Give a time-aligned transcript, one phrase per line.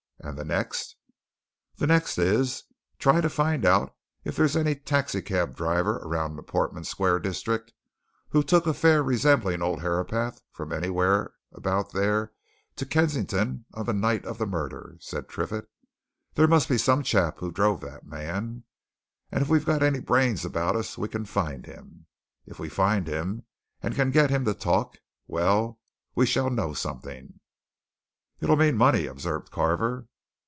[0.23, 0.97] And the next?"
[1.77, 2.65] "The next is
[2.99, 7.73] try to find out if there's any taxi cab driver around the Portman Square district
[8.29, 12.33] who took a fare resembling old Herapath from anywhere about there
[12.75, 15.65] to Kensington on the night of the murder," said Triffitt.
[16.35, 18.63] "There must be some chap who drove that man,
[19.31, 22.05] and if we've got any brains about us we can find him.
[22.45, 23.45] If we find him,
[23.81, 25.79] and can get him to talk well,
[26.13, 27.39] we shall know something."
[28.39, 30.05] "It'll mean money," observed Carver.